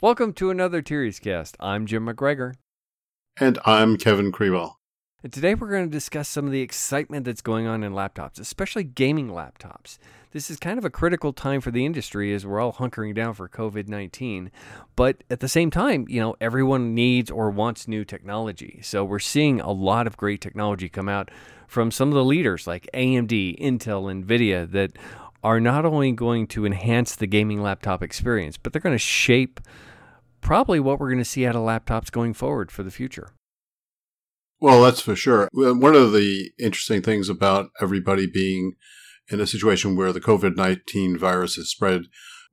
Welcome 0.00 0.32
to 0.34 0.50
another 0.50 0.82
Tirias 0.82 1.20
Cast. 1.20 1.56
I'm 1.60 1.86
Jim 1.86 2.06
McGregor. 2.06 2.54
And 3.38 3.58
I'm 3.66 3.96
Kevin 3.96 4.32
Krewell. 4.32 4.74
And 5.24 5.32
today 5.32 5.54
we're 5.54 5.70
going 5.70 5.86
to 5.86 5.90
discuss 5.90 6.28
some 6.28 6.44
of 6.44 6.52
the 6.52 6.60
excitement 6.60 7.24
that's 7.24 7.40
going 7.40 7.66
on 7.66 7.82
in 7.82 7.94
laptops, 7.94 8.38
especially 8.38 8.84
gaming 8.84 9.30
laptops. 9.30 9.96
This 10.32 10.50
is 10.50 10.58
kind 10.58 10.76
of 10.76 10.84
a 10.84 10.90
critical 10.90 11.32
time 11.32 11.62
for 11.62 11.70
the 11.70 11.86
industry 11.86 12.34
as 12.34 12.44
we're 12.44 12.60
all 12.60 12.74
hunkering 12.74 13.14
down 13.14 13.32
for 13.32 13.48
COVID 13.48 13.88
19. 13.88 14.50
But 14.96 15.24
at 15.30 15.40
the 15.40 15.48
same 15.48 15.70
time, 15.70 16.04
you 16.10 16.20
know, 16.20 16.36
everyone 16.42 16.94
needs 16.94 17.30
or 17.30 17.48
wants 17.48 17.88
new 17.88 18.04
technology. 18.04 18.80
So 18.82 19.02
we're 19.02 19.18
seeing 19.18 19.62
a 19.62 19.72
lot 19.72 20.06
of 20.06 20.18
great 20.18 20.42
technology 20.42 20.90
come 20.90 21.08
out 21.08 21.30
from 21.66 21.90
some 21.90 22.08
of 22.08 22.14
the 22.14 22.24
leaders 22.24 22.66
like 22.66 22.86
AMD, 22.92 23.58
Intel, 23.58 24.12
NVIDIA 24.22 24.70
that 24.72 24.92
are 25.42 25.58
not 25.58 25.86
only 25.86 26.12
going 26.12 26.46
to 26.48 26.66
enhance 26.66 27.16
the 27.16 27.26
gaming 27.26 27.62
laptop 27.62 28.02
experience, 28.02 28.58
but 28.58 28.74
they're 28.74 28.82
going 28.82 28.94
to 28.94 28.98
shape 28.98 29.58
probably 30.42 30.80
what 30.80 31.00
we're 31.00 31.08
going 31.08 31.16
to 31.16 31.24
see 31.24 31.46
out 31.46 31.56
of 31.56 31.62
laptops 31.62 32.12
going 32.12 32.34
forward 32.34 32.70
for 32.70 32.82
the 32.82 32.90
future. 32.90 33.30
Well, 34.64 34.82
that's 34.82 35.02
for 35.02 35.14
sure. 35.14 35.50
One 35.52 35.94
of 35.94 36.12
the 36.12 36.50
interesting 36.58 37.02
things 37.02 37.28
about 37.28 37.68
everybody 37.82 38.26
being 38.26 38.76
in 39.28 39.38
a 39.38 39.46
situation 39.46 39.94
where 39.94 40.10
the 40.10 40.22
COVID 40.22 40.56
19 40.56 41.18
virus 41.18 41.56
has 41.56 41.68
spread, 41.68 42.04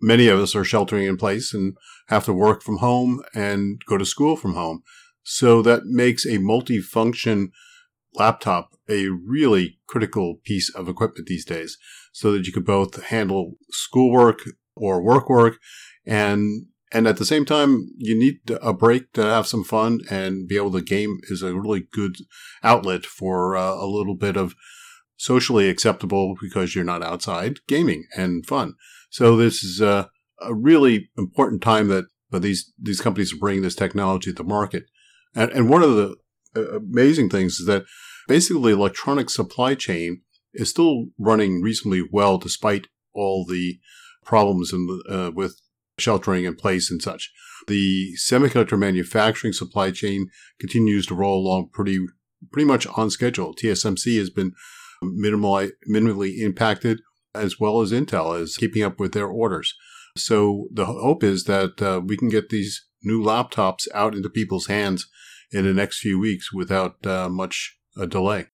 many 0.01 0.27
of 0.27 0.37
us 0.37 0.53
are 0.53 0.65
sheltering 0.65 1.05
in 1.05 1.15
place 1.15 1.53
and 1.53 1.77
have 2.09 2.25
to 2.25 2.33
work 2.33 2.63
from 2.63 2.79
home 2.79 3.23
and 3.33 3.79
go 3.87 3.97
to 3.97 4.05
school 4.05 4.35
from 4.35 4.55
home. 4.55 4.83
So 5.23 5.61
that 5.61 5.85
makes 5.85 6.25
a 6.25 6.39
multifunction 6.39 7.51
laptop 8.13 8.71
a 8.89 9.07
really 9.07 9.79
critical 9.87 10.41
piece 10.43 10.69
of 10.75 10.89
equipment 10.89 11.27
these 11.27 11.45
days 11.45 11.77
so 12.11 12.33
that 12.33 12.45
you 12.45 12.51
can 12.51 12.63
both 12.63 13.05
handle 13.05 13.53
schoolwork 13.69 14.39
or 14.75 15.01
work 15.01 15.29
work 15.29 15.59
and 16.05 16.65
and 16.91 17.07
at 17.07 17.17
the 17.17 17.25
same 17.25 17.45
time, 17.45 17.89
you 17.97 18.17
need 18.17 18.39
a 18.61 18.73
break 18.73 19.13
to 19.13 19.23
have 19.23 19.47
some 19.47 19.63
fun 19.63 20.01
and 20.09 20.47
be 20.47 20.57
able 20.57 20.71
to 20.73 20.81
game 20.81 21.19
is 21.23 21.41
a 21.41 21.55
really 21.55 21.87
good 21.91 22.17
outlet 22.63 23.05
for 23.05 23.55
uh, 23.55 23.75
a 23.75 23.85
little 23.85 24.15
bit 24.15 24.35
of 24.35 24.55
socially 25.15 25.69
acceptable 25.69 26.35
because 26.41 26.75
you're 26.75 26.83
not 26.83 27.03
outside 27.03 27.59
gaming 27.67 28.05
and 28.17 28.45
fun. 28.45 28.73
So 29.09 29.37
this 29.37 29.63
is 29.63 29.79
a, 29.79 30.09
a 30.41 30.53
really 30.53 31.09
important 31.17 31.61
time 31.61 31.87
that 31.87 32.05
these 32.31 32.71
these 32.81 33.01
companies 33.01 33.33
are 33.33 33.37
bringing 33.37 33.61
this 33.61 33.75
technology 33.75 34.31
to 34.31 34.43
the 34.43 34.43
market. 34.43 34.85
And, 35.35 35.51
and 35.51 35.69
one 35.69 35.83
of 35.83 35.95
the 35.95 36.15
uh, 36.55 36.77
amazing 36.77 37.29
things 37.29 37.59
is 37.59 37.67
that 37.67 37.85
basically 38.27 38.73
electronic 38.73 39.29
supply 39.29 39.75
chain 39.75 40.21
is 40.53 40.69
still 40.69 41.05
running 41.17 41.61
reasonably 41.61 42.03
well 42.11 42.37
despite 42.37 42.87
all 43.13 43.45
the 43.45 43.79
problems 44.25 44.73
in, 44.73 45.01
uh, 45.09 45.31
with 45.33 45.59
sheltering 46.01 46.45
in 46.45 46.55
place 46.55 46.91
and 46.91 47.01
such. 47.01 47.31
The 47.67 48.13
semiconductor 48.17 48.77
manufacturing 48.77 49.53
supply 49.53 49.91
chain 49.91 50.27
continues 50.59 51.05
to 51.07 51.15
roll 51.15 51.39
along 51.39 51.69
pretty 51.71 51.99
pretty 52.51 52.65
much 52.65 52.87
on 52.87 53.09
schedule. 53.09 53.53
TSMC 53.53 54.17
has 54.17 54.29
been 54.29 54.53
minimally, 55.03 55.71
minimally 55.89 56.39
impacted, 56.39 57.01
as 57.35 57.59
well 57.59 57.81
as 57.81 57.91
Intel 57.91 58.39
is 58.39 58.57
keeping 58.57 58.83
up 58.83 58.99
with 58.99 59.13
their 59.13 59.27
orders. 59.27 59.75
So 60.17 60.67
the 60.73 60.85
hope 60.85 61.23
is 61.23 61.45
that 61.45 61.81
uh, 61.81 62.01
we 62.03 62.17
can 62.17 62.29
get 62.29 62.49
these 62.49 62.85
new 63.03 63.21
laptops 63.21 63.87
out 63.93 64.15
into 64.15 64.29
people's 64.29 64.67
hands 64.67 65.07
in 65.51 65.65
the 65.65 65.73
next 65.73 65.99
few 65.99 66.19
weeks 66.19 66.51
without 66.51 67.05
uh, 67.05 67.29
much 67.29 67.77
uh, 67.97 68.05
delay. 68.05 68.47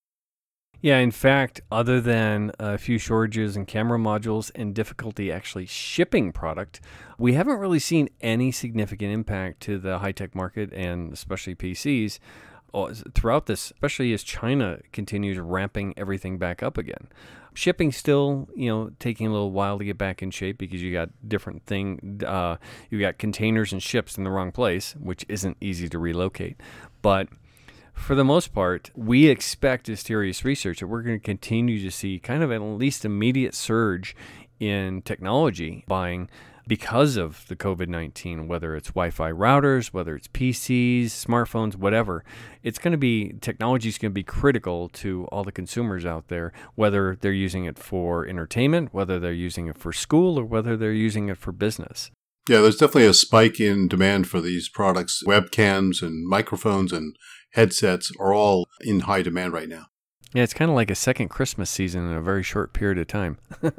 Yeah, 0.82 1.00
in 1.00 1.12
fact, 1.12 1.62
other 1.72 2.00
than 2.00 2.52
a 2.60 2.78
few 2.78 3.00
shortages 3.00 3.58
in 3.58 3.66
camera 3.66 3.98
modules 3.98 4.52
and 4.54 4.76
difficulty 4.76 5.32
actually 5.32 5.66
shipping 5.66 6.32
product, 6.32 6.82
we 7.18 7.34
haven't 7.34 7.58
really 7.58 7.80
seen 7.80 8.10
any 8.22 8.52
significant 8.52 9.12
impact 9.12 9.60
to 9.62 9.80
the 9.80 10.00
high 10.00 10.12
tech 10.12 10.36
market 10.36 10.72
and 10.74 11.12
especially 11.12 11.56
PCs 11.56 12.20
uh, 12.76 12.94
throughout 13.16 13.48
this, 13.48 13.72
especially 13.72 14.14
as 14.14 14.22
China 14.22 14.80
continues 14.92 15.40
ramping 15.40 15.96
everything 15.98 16.38
back 16.38 16.62
up 16.62 16.78
again. 16.78 17.08
Shipping 17.56 17.92
still, 17.92 18.48
you 18.56 18.70
know, 18.70 18.92
taking 19.00 19.26
a 19.26 19.32
little 19.32 19.52
while 19.52 19.80
to 19.80 19.84
get 19.84 19.98
back 19.98 20.22
in 20.22 20.30
shape 20.30 20.60
because 20.60 20.84
you 20.84 20.94
got 20.94 21.10
different 21.28 21.66
thing, 21.66 22.22
uh, 22.24 22.58
you 22.92 23.00
got 23.00 23.18
containers 23.18 23.74
and 23.74 23.82
ships 23.82 24.16
in 24.16 24.24
the 24.24 24.30
wrong 24.30 24.52
place, 24.52 24.96
which 25.00 25.26
isn't 25.28 25.58
easy 25.60 25.90
to 25.90 25.98
relocate. 25.98 26.62
But 27.02 27.30
for 27.98 28.16
the 28.16 28.24
most 28.24 28.54
part, 28.54 28.92
we 28.96 29.28
expect 29.28 29.90
as 29.90 30.04
Tirias 30.04 30.44
Research 30.44 30.80
that 30.80 30.88
we're 30.88 31.02
going 31.02 31.20
to 31.20 31.24
continue 31.24 31.82
to 31.82 31.92
see 31.92 32.20
kind 32.20 32.44
of 32.44 32.52
at 32.52 32.62
least 32.62 33.04
immediate 33.04 33.54
surge 33.54 34.16
in 34.60 35.02
technology 35.02 35.84
buying 35.88 36.30
because 36.68 37.18
of 37.18 37.48
the 37.48 37.56
COVID 37.56 37.88
19, 37.88 38.48
whether 38.48 38.76
it's 38.76 38.90
Wi 38.90 39.10
Fi 39.10 39.32
routers, 39.32 39.88
whether 39.88 40.16
it's 40.16 40.28
PCs, 40.28 41.06
smartphones, 41.06 41.76
whatever. 41.76 42.24
It's 42.62 42.78
going 42.78 42.92
to 42.92 42.98
be, 42.98 43.34
technology 43.42 43.90
is 43.90 43.98
going 43.98 44.12
to 44.12 44.16
be 44.16 44.24
critical 44.24 44.90
to 44.90 45.26
all 45.26 45.44
the 45.44 45.52
consumers 45.52 46.06
out 46.06 46.28
there, 46.28 46.52
whether 46.76 47.18
they're 47.20 47.32
using 47.32 47.66
it 47.66 47.80
for 47.80 48.28
entertainment, 48.28 48.94
whether 48.94 49.20
they're 49.20 49.32
using 49.34 49.68
it 49.68 49.78
for 49.78 49.94
school, 49.94 50.38
or 50.40 50.46
whether 50.46 50.78
they're 50.78 50.92
using 50.92 51.30
it 51.30 51.38
for 51.38 51.52
business. 51.52 52.12
Yeah, 52.50 52.62
there's 52.62 52.78
definitely 52.78 53.08
a 53.08 53.14
spike 53.14 53.60
in 53.60 53.88
demand 53.88 54.28
for 54.28 54.40
these 54.40 54.70
products. 54.70 55.24
Webcams 55.26 56.02
and 56.02 56.26
microphones 56.26 56.94
and 56.94 57.16
headsets 57.52 58.12
are 58.20 58.34
all 58.34 58.68
in 58.82 59.02
high 59.02 59.22
demand 59.22 59.54
right 59.54 59.68
now. 59.68 59.88
Yeah, 60.34 60.44
it's 60.44 60.54
kind 60.54 60.70
of 60.70 60.76
like 60.76 60.92
a 60.92 60.96
second 60.96 61.30
Christmas 61.30 61.70
season 61.70 62.06
in 62.10 62.16
a 62.16 62.22
very 62.22 62.44
short 62.44 62.74
period 62.74 62.98
of 62.98 63.08
time. 63.08 63.38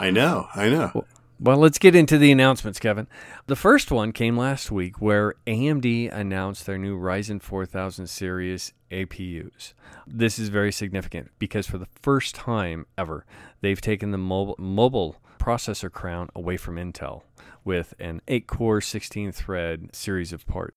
I 0.00 0.10
know, 0.10 0.48
I 0.54 0.68
know. 0.68 1.04
Well, 1.40 1.56
let's 1.56 1.78
get 1.78 1.96
into 1.96 2.18
the 2.18 2.30
announcements, 2.30 2.78
Kevin. 2.78 3.08
The 3.48 3.56
first 3.56 3.90
one 3.90 4.12
came 4.12 4.36
last 4.36 4.70
week 4.70 5.00
where 5.00 5.34
AMD 5.46 6.12
announced 6.12 6.66
their 6.66 6.78
new 6.78 6.96
Ryzen 6.96 7.42
4000 7.42 8.06
series 8.06 8.72
APUs. 8.92 9.72
This 10.06 10.38
is 10.38 10.50
very 10.50 10.70
significant 10.70 11.30
because 11.40 11.66
for 11.66 11.78
the 11.78 11.88
first 12.00 12.36
time 12.36 12.86
ever, 12.96 13.26
they've 13.60 13.80
taken 13.80 14.12
the 14.12 14.18
mobile, 14.18 14.54
mobile 14.58 15.16
processor 15.40 15.90
crown 15.90 16.28
away 16.36 16.56
from 16.56 16.76
Intel 16.76 17.22
with 17.64 17.94
an 17.98 18.20
8 18.28 18.46
core, 18.46 18.80
16 18.80 19.32
thread 19.32 19.94
series 19.94 20.32
of 20.32 20.46
parts. 20.46 20.76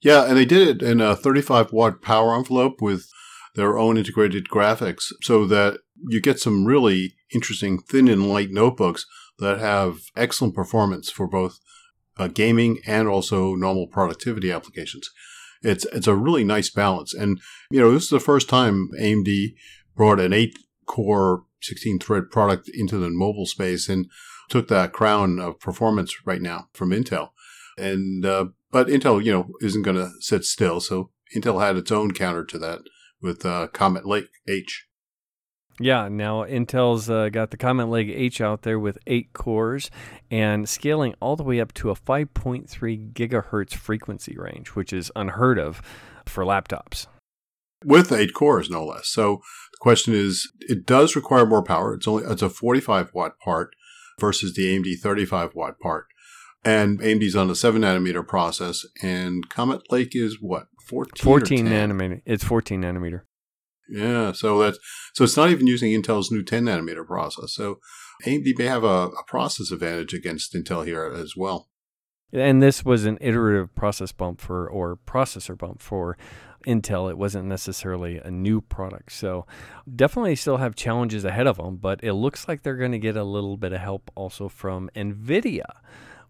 Yeah, 0.00 0.24
and 0.26 0.36
they 0.36 0.44
did 0.44 0.82
it 0.82 0.86
in 0.86 1.00
a 1.00 1.16
35 1.16 1.72
watt 1.72 2.02
power 2.02 2.36
envelope 2.36 2.82
with 2.82 3.06
their 3.54 3.78
own 3.78 3.96
integrated 3.96 4.48
graphics 4.48 5.12
so 5.22 5.46
that 5.46 5.78
you 6.08 6.20
get 6.20 6.40
some 6.40 6.66
really 6.66 7.14
interesting 7.32 7.78
thin 7.78 8.08
and 8.08 8.28
light 8.28 8.50
notebooks 8.50 9.06
that 9.38 9.58
have 9.58 9.98
excellent 10.16 10.54
performance 10.54 11.10
for 11.10 11.26
both 11.26 11.58
uh, 12.18 12.28
gaming 12.28 12.78
and 12.86 13.08
also 13.08 13.54
normal 13.54 13.86
productivity 13.86 14.52
applications. 14.52 15.10
It's 15.62 15.86
it's 15.86 16.06
a 16.06 16.14
really 16.14 16.44
nice 16.44 16.70
balance, 16.70 17.14
and 17.14 17.40
you 17.70 17.80
know 17.80 17.90
this 17.90 18.04
is 18.04 18.10
the 18.10 18.20
first 18.20 18.48
time 18.48 18.90
AMD 19.00 19.54
brought 19.96 20.20
an 20.20 20.32
eight 20.32 20.58
core 20.86 21.44
16 21.62 21.98
thread 22.00 22.30
product 22.30 22.68
into 22.68 22.98
the 22.98 23.08
mobile 23.08 23.46
space 23.46 23.88
and 23.88 24.06
took 24.48 24.68
that 24.68 24.92
crown 24.92 25.38
of 25.38 25.60
performance 25.60 26.26
right 26.26 26.42
now 26.42 26.68
from 26.72 26.90
Intel. 26.90 27.30
And 27.76 28.24
uh, 28.24 28.46
but 28.70 28.88
Intel, 28.88 29.24
you 29.24 29.32
know, 29.32 29.48
isn't 29.60 29.82
going 29.82 29.96
to 29.96 30.10
sit 30.20 30.44
still. 30.44 30.80
So 30.80 31.10
Intel 31.34 31.60
had 31.60 31.76
its 31.76 31.90
own 31.90 32.12
counter 32.12 32.44
to 32.44 32.58
that 32.58 32.80
with 33.20 33.44
uh, 33.44 33.68
Comet 33.68 34.06
Lake 34.06 34.28
H. 34.48 34.86
Yeah, 35.80 36.08
now 36.08 36.44
Intel's 36.44 37.10
uh, 37.10 37.30
got 37.30 37.50
the 37.50 37.56
Comet 37.56 37.86
Lake 37.86 38.08
H 38.08 38.40
out 38.40 38.62
there 38.62 38.78
with 38.78 38.98
eight 39.08 39.32
cores 39.32 39.90
and 40.30 40.68
scaling 40.68 41.14
all 41.20 41.34
the 41.34 41.42
way 41.42 41.60
up 41.60 41.74
to 41.74 41.90
a 41.90 41.96
5.3 41.96 43.12
gigahertz 43.12 43.74
frequency 43.74 44.36
range, 44.36 44.68
which 44.68 44.92
is 44.92 45.10
unheard 45.16 45.58
of 45.58 45.82
for 46.26 46.44
laptops. 46.44 47.08
With 47.84 48.12
eight 48.12 48.34
cores, 48.34 48.70
no 48.70 48.84
less. 48.84 49.08
So 49.08 49.42
the 49.72 49.78
question 49.80 50.14
is, 50.14 50.50
it 50.60 50.86
does 50.86 51.16
require 51.16 51.44
more 51.44 51.62
power. 51.62 51.94
It's 51.94 52.06
only 52.06 52.24
it's 52.24 52.40
a 52.40 52.48
45 52.48 53.12
watt 53.12 53.38
part 53.40 53.74
versus 54.18 54.54
the 54.54 54.76
AMD 54.76 54.98
35 55.00 55.54
watt 55.54 55.78
part. 55.80 56.06
And 56.64 56.98
AMD's 57.00 57.36
on 57.36 57.50
a 57.50 57.54
7 57.54 57.82
nanometer 57.82 58.26
process, 58.26 58.86
and 59.02 59.48
Comet 59.50 59.82
Lake 59.92 60.16
is 60.16 60.38
what? 60.40 60.68
14? 60.88 61.22
14 61.22 61.66
nanometer. 61.66 62.22
It's 62.24 62.44
14 62.44 62.82
nanometer. 62.82 63.22
Yeah, 63.88 64.32
so 64.32 64.58
that's 64.60 64.78
so 65.12 65.24
it's 65.24 65.36
not 65.36 65.50
even 65.50 65.66
using 65.66 65.92
Intel's 65.92 66.30
new 66.30 66.42
10 66.42 66.64
nanometer 66.64 67.06
process. 67.06 67.52
So 67.54 67.80
AMD 68.24 68.56
may 68.58 68.64
have 68.64 68.84
a, 68.84 69.08
a 69.08 69.24
process 69.26 69.70
advantage 69.70 70.14
against 70.14 70.54
Intel 70.54 70.86
here 70.86 71.04
as 71.04 71.34
well. 71.36 71.68
And 72.32 72.62
this 72.62 72.84
was 72.84 73.04
an 73.04 73.18
iterative 73.20 73.74
process 73.74 74.10
bump 74.10 74.40
for 74.40 74.68
or 74.68 74.98
processor 75.06 75.56
bump 75.56 75.80
for 75.80 76.16
Intel. 76.66 77.10
It 77.10 77.18
wasn't 77.18 77.46
necessarily 77.46 78.18
a 78.18 78.30
new 78.30 78.60
product. 78.60 79.12
So 79.12 79.46
definitely 79.94 80.36
still 80.36 80.58
have 80.58 80.74
challenges 80.74 81.24
ahead 81.24 81.46
of 81.46 81.56
them, 81.56 81.76
but 81.76 82.02
it 82.02 82.14
looks 82.14 82.48
like 82.48 82.62
they're 82.62 82.76
going 82.76 82.92
to 82.92 82.98
get 82.98 83.16
a 83.16 83.24
little 83.24 83.56
bit 83.56 83.72
of 83.72 83.80
help 83.80 84.10
also 84.14 84.48
from 84.48 84.90
Nvidia 84.94 85.66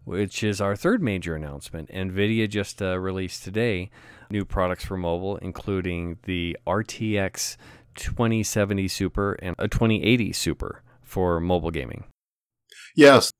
which 0.05 0.43
is 0.43 0.61
our 0.61 0.75
third 0.75 1.01
major 1.01 1.35
announcement. 1.35 1.89
NVIDIA 1.89 2.47
just 2.47 2.81
uh, 2.81 2.97
released 2.99 3.43
today 3.43 3.89
new 4.29 4.45
products 4.45 4.85
for 4.85 4.95
mobile, 4.95 5.37
including 5.37 6.17
the 6.23 6.57
RTX 6.65 7.57
2070 7.95 8.87
Super 8.87 9.33
and 9.33 9.55
a 9.59 9.67
2080 9.67 10.31
Super 10.31 10.83
for 11.01 11.39
mobile 11.39 11.71
gaming. 11.71 12.05
Yes, 12.95 13.31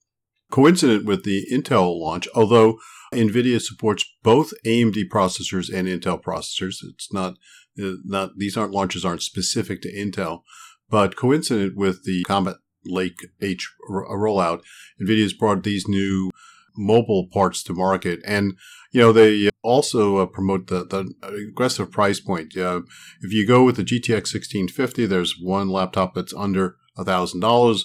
coincident 0.55 1.03
with 1.03 1.25
the 1.25 1.45
Intel 1.51 1.99
launch, 1.99 2.29
although 2.33 2.77
NVIDIA 3.13 3.61
supports 3.61 4.05
both 4.23 4.53
AMD 4.65 5.09
processors 5.11 5.67
and 5.71 5.85
Intel 5.85 6.21
processors. 6.23 6.77
It's 6.81 7.11
not, 7.11 7.33
uh, 7.77 7.97
not 8.05 8.37
these 8.37 8.55
aren't 8.55 8.71
launches 8.71 9.03
aren't 9.03 9.21
specific 9.21 9.81
to 9.81 9.93
Intel, 9.93 10.43
but 10.89 11.17
coincident 11.17 11.75
with 11.75 12.05
the 12.05 12.23
Comet 12.23 12.55
Lake 12.85 13.19
H 13.41 13.69
rollout, 13.89 14.61
NVIDIA's 15.01 15.33
brought 15.33 15.63
these 15.63 15.89
new 15.89 16.31
mobile 16.77 17.27
parts 17.33 17.61
to 17.63 17.73
market. 17.73 18.21
And, 18.25 18.53
you 18.93 19.01
know, 19.01 19.11
they 19.11 19.49
also 19.61 20.19
uh, 20.19 20.25
promote 20.25 20.67
the, 20.67 20.85
the 20.85 21.13
aggressive 21.49 21.91
price 21.91 22.21
point. 22.21 22.55
Uh, 22.55 22.81
if 23.21 23.33
you 23.33 23.45
go 23.45 23.65
with 23.65 23.75
the 23.75 23.83
GTX 23.83 24.33
1650, 24.33 25.05
there's 25.05 25.35
one 25.37 25.67
laptop 25.67 26.15
that's 26.15 26.33
under 26.33 26.77
a 26.97 27.03
$1,000. 27.03 27.81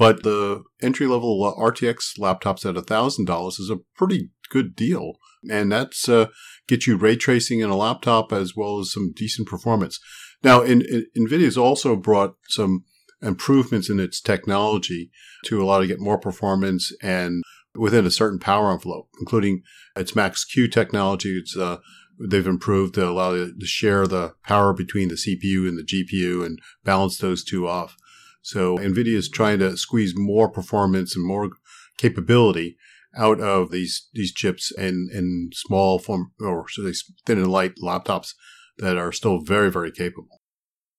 But 0.00 0.22
the 0.22 0.62
entry 0.80 1.06
level 1.06 1.54
RTX 1.58 2.18
laptops 2.18 2.64
at 2.64 2.74
$1,000 2.74 3.60
is 3.60 3.68
a 3.68 3.80
pretty 3.94 4.30
good 4.48 4.74
deal. 4.74 5.16
And 5.50 5.70
that's 5.70 6.08
uh, 6.08 6.28
get 6.66 6.86
you 6.86 6.96
ray 6.96 7.16
tracing 7.16 7.60
in 7.60 7.68
a 7.68 7.76
laptop 7.76 8.32
as 8.32 8.56
well 8.56 8.78
as 8.78 8.90
some 8.90 9.12
decent 9.14 9.46
performance. 9.46 10.00
Now, 10.42 10.62
in, 10.62 10.80
in, 10.80 11.04
NVIDIA's 11.18 11.58
also 11.58 11.96
brought 11.96 12.36
some 12.48 12.84
improvements 13.20 13.90
in 13.90 14.00
its 14.00 14.22
technology 14.22 15.10
to 15.44 15.62
allow 15.62 15.80
to 15.80 15.86
get 15.86 16.00
more 16.00 16.18
performance 16.18 16.90
and 17.02 17.42
within 17.74 18.06
a 18.06 18.10
certain 18.10 18.38
power 18.38 18.72
envelope, 18.72 19.08
including 19.20 19.60
its 19.96 20.16
Max-Q 20.16 20.68
technology. 20.68 21.36
It's 21.36 21.54
uh, 21.54 21.76
they've 22.18 22.46
improved 22.46 22.94
to 22.94 23.06
allow 23.06 23.34
to 23.34 23.66
share 23.66 24.06
the 24.06 24.32
power 24.44 24.72
between 24.72 25.08
the 25.08 25.16
CPU 25.16 25.68
and 25.68 25.76
the 25.76 25.84
GPU 25.84 26.42
and 26.42 26.58
balance 26.84 27.18
those 27.18 27.44
two 27.44 27.68
off. 27.68 27.98
So 28.42 28.78
NVIDIA 28.78 29.16
is 29.16 29.28
trying 29.28 29.58
to 29.58 29.76
squeeze 29.76 30.14
more 30.16 30.48
performance 30.48 31.14
and 31.14 31.26
more 31.26 31.50
capability 31.98 32.76
out 33.16 33.40
of 33.40 33.70
these 33.70 34.08
these 34.12 34.32
chips 34.32 34.72
in 34.76 35.10
in 35.12 35.50
small 35.52 35.98
form 35.98 36.32
or 36.40 36.66
I 36.84 36.92
say 36.92 37.12
thin 37.26 37.38
and 37.38 37.50
light 37.50 37.74
laptops 37.82 38.34
that 38.78 38.96
are 38.96 39.12
still 39.12 39.40
very 39.40 39.70
very 39.70 39.90
capable. 39.90 40.40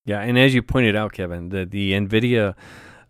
Yeah, 0.06 0.22
and 0.22 0.38
as 0.38 0.54
you 0.54 0.62
pointed 0.62 0.96
out, 0.96 1.14
Kevin, 1.14 1.50
the 1.50 1.66
the 1.66 1.94
NVIDIA 1.94 2.56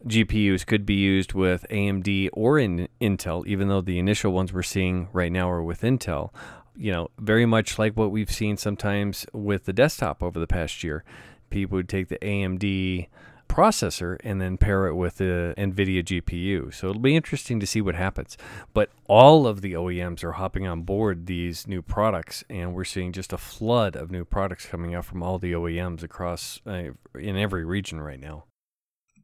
GPUs 0.06 0.66
could 0.66 0.86
be 0.86 0.96
used 0.96 1.34
with 1.34 1.66
AMD 1.70 2.30
or 2.34 2.58
in 2.58 2.88
Intel, 3.00 3.46
even 3.46 3.68
though 3.68 3.82
the 3.82 4.00
initial 4.00 4.32
ones 4.32 4.52
we're 4.52 4.64
seeing 4.64 5.08
right 5.14 5.32
now 5.32 5.50
are 5.50 5.64
with 5.64 5.82
Intel. 5.82 6.34
You 6.76 6.92
know, 6.92 7.10
very 7.20 7.46
much 7.46 7.78
like 7.78 7.96
what 7.96 8.12
we've 8.12 8.32
seen 8.32 8.58
sometimes 8.58 9.26
with 9.34 9.66
the 9.66 9.74
desktop 9.74 10.24
over 10.24 10.40
the 10.40 10.48
past 10.48 10.84
year. 10.84 11.04
People 11.50 11.76
would 11.76 11.90
take 11.90 12.08
the 12.08 12.18
AMD 12.20 13.08
processor 13.52 14.18
and 14.24 14.40
then 14.40 14.58
pair 14.58 14.88
it 14.88 14.96
with 14.96 15.18
the 15.18 15.54
NVIDIA 15.58 16.02
GPU. 16.02 16.74
So 16.74 16.90
it'll 16.90 17.02
be 17.02 17.18
interesting 17.18 17.60
to 17.60 17.68
see 17.68 17.82
what 17.82 17.96
happens. 17.96 18.38
But 18.74 18.90
all 19.08 19.46
of 19.46 19.60
the 19.62 19.74
OEMs 19.74 20.24
are 20.24 20.34
hopping 20.34 20.66
on 20.66 20.84
board 20.84 21.26
these 21.26 21.68
new 21.68 21.82
products, 21.82 22.46
and 22.50 22.74
we're 22.74 22.86
seeing 22.86 23.12
just 23.12 23.34
a 23.34 23.38
flood 23.38 23.98
of 23.98 24.10
new 24.10 24.24
products 24.24 24.66
coming 24.66 24.96
out 24.96 25.04
from 25.04 25.22
all 25.22 25.38
the 25.38 25.52
OEMs 25.52 26.02
across 26.02 26.62
uh, 26.66 26.92
in 27.20 27.36
every 27.36 27.66
region 27.66 28.00
right 28.00 28.22
now. 28.22 28.46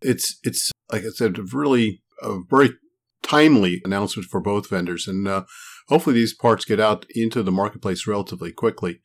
It's 0.02 0.40
it's 0.44 0.72
like 0.92 1.04
I 1.04 1.10
said, 1.10 1.38
a 1.38 1.44
really 1.54 2.04
a 2.22 2.40
very 2.50 2.72
timely 3.24 3.82
announcement 3.86 4.28
for 4.30 4.42
both 4.42 4.70
vendors, 4.70 5.08
and 5.08 5.26
uh, 5.26 5.46
hopefully 5.88 6.16
these 6.16 6.36
parts 6.36 6.66
get 6.66 6.82
out 6.82 7.06
into 7.16 7.44
the 7.44 7.52
marketplace 7.52 8.06
relatively 8.06 8.52
quickly. 8.52 9.00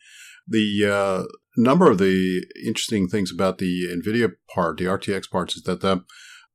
The 0.48 0.84
uh, 0.84 1.24
number 1.56 1.90
of 1.90 1.98
the 1.98 2.44
interesting 2.64 3.08
things 3.08 3.30
about 3.32 3.58
the 3.58 3.86
NVIDIA 3.88 4.32
part, 4.54 4.78
the 4.78 4.84
RTX 4.84 5.30
parts, 5.30 5.56
is 5.56 5.62
that 5.64 5.80
the, 5.80 6.04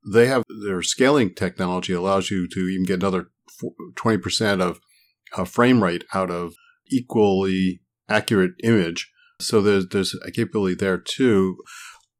they 0.05 0.27
have 0.27 0.43
their 0.63 0.81
scaling 0.81 1.33
technology 1.33 1.93
allows 1.93 2.31
you 2.31 2.47
to 2.49 2.67
even 2.67 2.85
get 2.85 3.01
another 3.01 3.29
20% 3.95 4.61
of 4.61 4.79
a 5.35 5.45
frame 5.45 5.83
rate 5.83 6.03
out 6.13 6.31
of 6.31 6.53
equally 6.89 7.81
accurate 8.09 8.53
image. 8.63 9.11
So 9.39 9.61
there's, 9.61 9.87
there's 9.89 10.15
a 10.25 10.31
capability 10.31 10.75
there 10.75 10.97
too. 10.97 11.57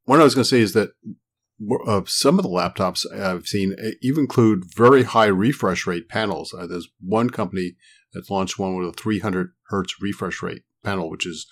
What 0.06 0.20
I 0.20 0.24
was 0.24 0.36
going 0.36 0.44
to 0.44 0.50
say 0.50 0.60
is 0.60 0.74
that 0.74 0.92
uh, 1.88 2.02
some 2.06 2.38
of 2.38 2.44
the 2.44 2.50
laptops 2.50 3.06
I've 3.12 3.48
seen 3.48 3.76
even 4.02 4.22
include 4.22 4.66
very 4.76 5.04
high 5.04 5.26
refresh 5.26 5.88
rate 5.88 6.08
panels. 6.08 6.54
Uh, 6.54 6.68
there's 6.68 6.90
one 7.02 7.30
company 7.30 7.76
that's 8.14 8.30
launched 8.30 8.60
one 8.60 8.76
with 8.76 8.90
a 8.90 8.94
300 8.94 9.52
hertz 9.70 9.96
refresh 10.00 10.44
rate 10.44 10.64
panel, 10.84 11.10
which 11.10 11.26
is 11.26 11.48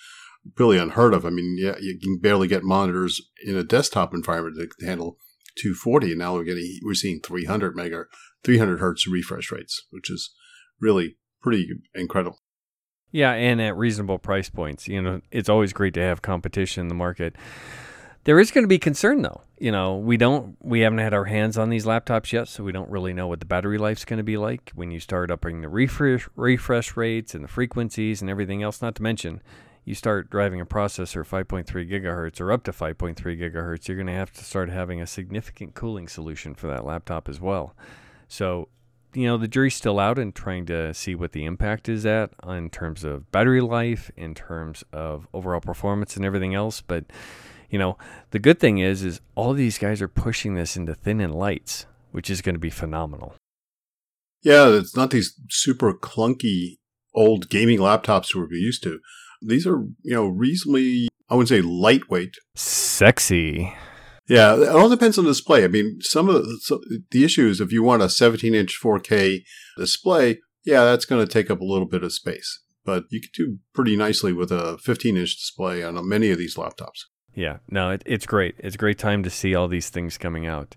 really 0.58 0.78
unheard 0.78 1.14
of. 1.14 1.26
I 1.26 1.30
mean, 1.30 1.58
yeah, 1.60 1.76
you 1.80 1.98
can 2.00 2.20
barely 2.20 2.48
get 2.48 2.64
monitors 2.64 3.22
in 3.44 3.56
a 3.56 3.64
desktop 3.64 4.14
environment 4.14 4.72
to 4.80 4.86
handle 4.86 5.18
240, 5.58 6.12
and 6.12 6.20
now 6.20 6.34
we're 6.34 6.44
getting 6.44 6.80
we're 6.84 6.94
seeing 6.94 7.20
300 7.22 7.76
mega, 7.76 8.06
300 8.44 8.80
hertz 8.80 9.08
refresh 9.08 9.52
rates, 9.52 9.86
which 9.92 10.10
is 10.10 10.34
really 10.80 11.18
pretty 11.42 11.68
incredible. 11.94 12.40
Yeah, 13.12 13.32
and 13.32 13.62
at 13.62 13.78
reasonable 13.78 14.20
price 14.20 14.50
points. 14.50 14.88
You 14.88 15.02
know, 15.02 15.22
it's 15.32 15.50
always 15.50 15.74
great 15.74 15.94
to 15.94 16.02
have 16.02 16.22
competition 16.22 16.82
in 16.82 16.88
the 16.90 16.96
market. 16.96 17.36
There 18.26 18.40
is 18.40 18.52
going 18.52 18.64
to 18.64 18.68
be 18.68 18.80
concern 18.80 19.22
though. 19.22 19.42
You 19.58 19.72
know, 19.72 19.96
we 19.96 20.18
don't 20.18 20.58
we 20.60 20.82
haven't 20.82 21.00
had 21.00 21.14
our 21.14 21.26
hands 21.26 21.58
on 21.58 21.70
these 21.70 21.86
laptops 21.86 22.34
yet, 22.34 22.48
so 22.48 22.64
we 22.64 22.72
don't 22.72 22.90
really 22.90 23.14
know 23.14 23.28
what 23.28 23.40
the 23.40 23.46
battery 23.46 23.78
life's 23.78 24.04
going 24.04 24.18
to 24.18 24.24
be 24.24 24.36
like 24.36 24.72
when 24.76 24.92
you 24.92 25.00
start 25.00 25.32
upping 25.32 25.62
the 25.62 25.70
refresh 25.70 26.28
refresh 26.36 26.98
rates 26.98 27.34
and 27.34 27.44
the 27.44 27.48
frequencies 27.48 28.22
and 28.22 28.30
everything 28.30 28.64
else, 28.64 28.82
not 28.82 28.96
to 28.96 29.04
mention 29.04 29.42
you 29.86 29.94
start 29.94 30.32
driving 30.32 30.60
a 30.60 30.66
processor 30.66 31.24
5.3 31.24 31.66
gigahertz 31.90 32.42
or 32.42 32.52
up 32.52 32.64
to 32.64 32.72
5.3 32.72 33.16
gigahertz, 33.16 33.88
you're 33.88 33.96
going 33.96 34.08
to 34.08 34.14
have 34.14 34.34
to 34.34 34.44
start 34.44 34.70
having 34.70 35.00
a 35.00 35.08
significant 35.08 35.76
cooling 35.76 36.08
solution 36.08 36.56
for 36.56 36.68
that 36.68 36.84
laptop 36.84 37.30
as 37.30 37.40
well. 37.40 37.76
So, 38.28 38.68
you 39.14 39.28
know, 39.28 39.38
the 39.38 39.48
jury's 39.48 39.76
still 39.76 40.00
out 40.00 40.18
in 40.18 40.32
trying 40.32 40.66
to 40.66 40.92
see 40.96 41.14
what 41.14 41.34
the 41.34 41.46
impact 41.46 41.88
is 41.88 42.04
at 42.04 42.32
in 42.48 42.72
terms 42.72 43.04
of 43.04 43.32
battery 43.32 43.62
life, 43.62 44.10
in 44.18 44.34
terms 44.34 44.84
of 44.92 45.28
overall 45.34 45.62
performance 45.62 46.16
and 46.16 46.26
everything 46.26 46.56
else. 46.56 46.82
But, 46.82 47.06
you 47.70 47.78
know, 47.78 47.96
the 48.32 48.40
good 48.40 48.60
thing 48.60 48.80
is, 48.80 49.04
is 49.04 49.22
all 49.36 49.54
these 49.54 49.78
guys 49.78 50.02
are 50.02 50.08
pushing 50.08 50.56
this 50.56 50.76
into 50.76 50.96
thin 50.96 51.22
and 51.22 51.36
lights, 51.36 51.86
which 52.12 52.32
is 52.32 52.42
going 52.42 52.56
to 52.56 52.60
be 52.60 52.72
phenomenal. 52.72 53.36
Yeah, 54.42 54.70
it's 54.70 54.96
not 54.96 55.12
these 55.12 55.40
super 55.52 55.94
clunky 55.94 56.78
old 57.14 57.50
gaming 57.50 57.80
laptops 57.80 58.34
we're 58.34 58.52
used 58.52 58.82
to 58.84 59.00
these 59.46 59.68
are, 59.68 59.80
you 60.02 60.14
know, 60.14 60.28
reasonably, 60.28 61.08
I 61.30 61.36
would 61.36 61.48
say 61.48 61.62
lightweight. 61.62 62.36
Sexy. 62.56 63.74
Yeah, 64.28 64.56
it 64.56 64.70
all 64.70 64.90
depends 64.90 65.18
on 65.18 65.26
the 65.26 65.32
display. 65.32 65.64
I 65.64 65.68
mean, 65.68 66.00
some 66.02 66.30
of 66.30 66.44
the, 66.44 66.60
so 66.62 66.82
the 67.12 67.24
issue 67.24 67.48
is 67.48 67.62
if 67.62 67.72
you 67.72 67.84
want 67.84 68.02
a 68.02 68.10
17 68.10 68.56
inch 68.56 68.80
4K 68.82 69.42
display, 69.78 70.40
yeah, 70.66 70.84
that's 70.84 71.06
going 71.06 71.26
to 71.26 71.32
take 71.32 71.52
up 71.52 71.62
a 71.62 71.66
little 71.66 71.88
bit 71.88 72.04
of 72.04 72.12
space. 72.12 72.62
But 72.84 73.06
you 73.10 73.22
can 73.22 73.30
do 73.34 73.58
pretty 73.74 73.96
nicely 73.96 74.34
with 74.34 74.52
a 74.52 74.78
15 74.80 75.18
inch 75.18 75.36
display 75.36 75.84
on 75.84 76.08
many 76.08 76.32
of 76.32 76.38
these 76.38 76.56
laptops. 76.56 77.06
Yeah, 77.36 77.58
no, 77.70 77.92
it, 77.92 78.04
it's 78.06 78.26
great. 78.26 78.56
It's 78.60 78.76
a 78.76 78.80
great 78.80 78.98
time 78.98 79.22
to 79.24 79.30
see 79.30 79.54
all 79.54 79.68
these 79.68 79.90
things 79.90 80.18
coming 80.18 80.48
out. 80.48 80.76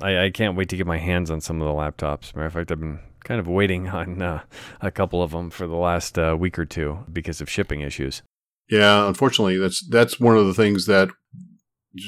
I, 0.00 0.24
I 0.24 0.30
can't 0.30 0.56
wait 0.56 0.68
to 0.70 0.76
get 0.76 0.86
my 0.86 0.98
hands 0.98 1.30
on 1.30 1.40
some 1.40 1.60
of 1.60 1.66
the 1.66 1.72
laptops. 1.72 2.34
Matter 2.34 2.46
of 2.46 2.52
fact, 2.52 2.72
I've 2.72 2.80
been 2.80 3.00
kind 3.24 3.40
of 3.40 3.46
waiting 3.48 3.88
on 3.88 4.22
uh, 4.22 4.42
a 4.80 4.90
couple 4.90 5.22
of 5.22 5.30
them 5.30 5.50
for 5.50 5.66
the 5.66 5.76
last 5.76 6.18
uh, 6.18 6.36
week 6.38 6.58
or 6.58 6.64
two 6.64 7.04
because 7.12 7.40
of 7.40 7.50
shipping 7.50 7.80
issues. 7.80 8.22
Yeah, 8.70 9.06
unfortunately, 9.06 9.58
that's 9.58 9.86
that's 9.88 10.20
one 10.20 10.36
of 10.36 10.46
the 10.46 10.54
things 10.54 10.86
that 10.86 11.10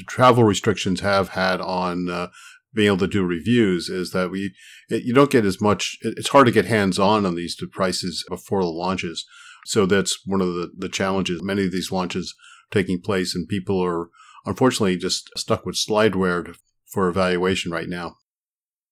travel 0.07 0.43
restrictions 0.43 1.01
have 1.01 1.29
had 1.29 1.61
on 1.61 2.09
uh, 2.09 2.27
being 2.73 2.87
able 2.87 2.97
to 2.97 3.07
do 3.07 3.23
reviews 3.23 3.89
is 3.89 4.11
that 4.11 4.31
we 4.31 4.53
it, 4.89 5.03
you 5.03 5.13
don't 5.13 5.31
get 5.31 5.45
as 5.45 5.61
much. 5.61 5.97
It's 6.01 6.29
hard 6.29 6.47
to 6.47 6.51
get 6.51 6.65
hands 6.65 6.99
on 6.99 7.25
on 7.25 7.35
these 7.35 7.57
prices 7.71 8.25
before 8.29 8.61
the 8.61 8.67
launches. 8.67 9.25
So 9.65 9.85
that's 9.85 10.19
one 10.25 10.41
of 10.41 10.53
the, 10.53 10.71
the 10.77 10.89
challenges. 10.89 11.41
Many 11.41 11.65
of 11.65 11.71
these 11.71 11.91
launches 11.91 12.35
taking 12.71 13.01
place, 13.01 13.33
and 13.33 13.47
people 13.47 13.83
are 13.83 14.09
unfortunately 14.45 14.97
just 14.97 15.29
stuck 15.37 15.65
with 15.65 15.75
slideware 15.75 16.55
for 16.91 17.07
evaluation 17.07 17.71
right 17.71 17.89
now. 17.89 18.15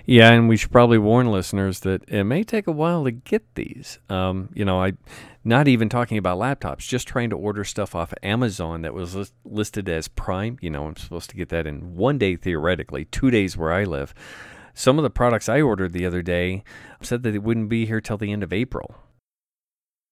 Yeah, 0.06 0.32
and 0.32 0.50
we 0.50 0.58
should 0.58 0.72
probably 0.72 0.98
warn 0.98 1.32
listeners 1.32 1.80
that 1.82 2.04
it 2.10 2.26
may 2.26 2.44
take 2.44 2.68
a 2.68 2.74
while 2.74 3.06
to 3.06 3.12
get 3.12 3.56
these. 3.56 4.00
Um, 4.10 4.50
you 4.54 4.66
know, 4.66 4.84
I 4.84 4.94
not 5.46 5.68
even 5.68 5.88
talking 5.88 6.18
about 6.18 6.40
laptops, 6.40 6.80
just 6.80 7.08
trying 7.08 7.30
to 7.30 7.38
order 7.38 7.64
stuff 7.64 7.96
off 7.96 8.12
of 8.12 8.18
Amazon 8.22 8.82
that 8.82 8.94
was 8.94 9.16
list, 9.16 9.34
listed 9.46 9.88
as 9.88 10.10
Prime. 10.10 10.58
You 10.62 10.70
know, 10.70 10.88
I'm 10.88 10.98
supposed 10.98 11.30
to 11.30 11.38
get 11.38 11.50
that 11.50 11.66
in 11.66 11.96
one 11.96 12.18
day 12.18 12.36
theoretically, 12.36 13.06
two 13.06 13.32
days 13.32 13.56
where 13.56 13.72
I 13.72 13.86
live. 13.86 14.14
Some 14.74 15.00
of 15.00 15.04
the 15.04 15.10
products 15.10 15.48
I 15.48 15.62
ordered 15.62 15.94
the 15.94 16.06
other 16.06 16.22
day 16.22 16.64
said 17.02 17.24
that 17.24 17.36
it 17.36 17.44
wouldn't 17.44 17.70
be 17.70 17.86
here 17.86 18.02
till 18.02 18.18
the 18.18 18.32
end 18.32 18.44
of 18.44 18.52
April. 18.52 18.96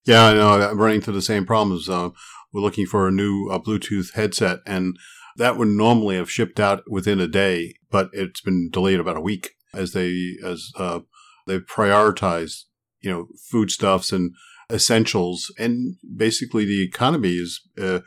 Yeah, 0.05 0.27
I 0.27 0.33
know. 0.33 0.69
I'm 0.69 0.79
running 0.79 0.97
into 0.97 1.11
the 1.11 1.21
same 1.21 1.45
problems. 1.45 1.89
Uh, 1.89 2.09
we're 2.53 2.61
looking 2.61 2.85
for 2.85 3.07
a 3.07 3.11
new 3.11 3.49
uh, 3.49 3.59
Bluetooth 3.59 4.13
headset, 4.13 4.59
and 4.65 4.95
that 5.35 5.57
would 5.57 5.67
normally 5.67 6.15
have 6.15 6.31
shipped 6.31 6.59
out 6.59 6.83
within 6.87 7.19
a 7.19 7.27
day, 7.27 7.73
but 7.89 8.09
it's 8.13 8.41
been 8.41 8.69
delayed 8.69 8.99
about 8.99 9.17
a 9.17 9.21
week 9.21 9.51
as 9.73 9.93
they 9.93 10.37
as 10.43 10.71
uh, 10.77 10.99
they 11.47 11.59
prioritize 11.59 12.63
you 13.01 13.09
know, 13.09 13.27
foodstuffs 13.49 14.11
and 14.11 14.33
essentials. 14.71 15.53
And 15.59 15.95
basically 16.15 16.65
the 16.65 16.83
economy 16.83 17.33
is, 17.33 17.61
uh, 17.81 17.99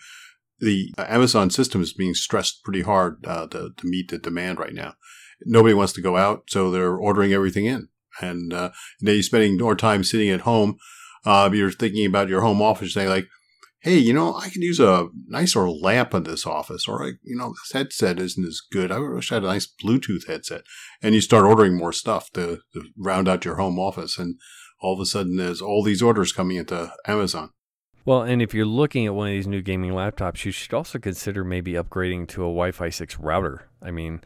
the 0.60 0.92
Amazon 0.96 1.50
system 1.50 1.82
is 1.82 1.92
being 1.92 2.14
stressed 2.14 2.62
pretty 2.64 2.82
hard 2.82 3.24
uh, 3.26 3.48
to, 3.48 3.70
to 3.76 3.86
meet 3.86 4.10
the 4.10 4.18
demand 4.18 4.58
right 4.58 4.72
now. 4.72 4.94
Nobody 5.44 5.74
wants 5.74 5.92
to 5.94 6.00
go 6.00 6.16
out, 6.16 6.44
so 6.48 6.70
they're 6.70 6.96
ordering 6.96 7.32
everything 7.32 7.66
in. 7.66 7.88
And 8.20 8.52
uh, 8.52 8.70
then 9.00 9.14
you're 9.14 9.22
spending 9.22 9.58
more 9.58 9.74
time 9.74 10.04
sitting 10.04 10.30
at 10.30 10.42
home. 10.42 10.76
Uh, 11.26 11.50
you're 11.52 11.72
thinking 11.72 12.06
about 12.06 12.28
your 12.28 12.40
home 12.40 12.62
office, 12.62 12.94
saying 12.94 13.08
like, 13.08 13.26
"Hey, 13.84 13.98
you 13.98 14.14
know, 14.14 14.34
I 14.34 14.48
could 14.48 14.62
use 14.62 14.80
a 14.80 15.08
nicer 15.28 15.68
lamp 15.68 16.14
in 16.14 16.22
this 16.24 16.46
office," 16.46 16.88
or 16.88 17.06
you 17.22 17.36
know, 17.36 17.50
this 17.50 17.72
headset 17.72 18.18
isn't 18.18 18.46
as 18.46 18.62
good. 18.72 18.90
I 18.90 18.98
wish 18.98 19.30
I 19.30 19.36
had 19.36 19.44
a 19.44 19.48
nice 19.48 19.66
Bluetooth 19.66 20.26
headset. 20.26 20.62
And 21.02 21.14
you 21.14 21.20
start 21.20 21.44
ordering 21.44 21.76
more 21.76 21.92
stuff 21.92 22.30
to, 22.32 22.60
to 22.72 22.84
round 22.96 23.28
out 23.28 23.44
your 23.44 23.56
home 23.56 23.78
office, 23.78 24.18
and 24.18 24.40
all 24.80 24.94
of 24.94 25.00
a 25.00 25.06
sudden, 25.06 25.36
there's 25.36 25.60
all 25.60 25.82
these 25.82 26.02
orders 26.02 26.32
coming 26.32 26.56
into 26.56 26.92
Amazon. 27.06 27.50
Well, 28.06 28.22
and 28.22 28.42
if 28.42 28.54
you're 28.54 28.66
looking 28.66 29.06
at 29.06 29.14
one 29.14 29.28
of 29.28 29.32
these 29.32 29.46
new 29.46 29.62
gaming 29.62 29.92
laptops, 29.92 30.44
you 30.44 30.50
should 30.50 30.74
also 30.74 30.98
consider 30.98 31.44
maybe 31.44 31.72
upgrading 31.72 32.28
to 32.28 32.42
a 32.42 32.46
Wi-Fi 32.46 32.90
6 32.90 33.18
router. 33.18 33.68
I 33.82 33.90
mean, 33.90 34.20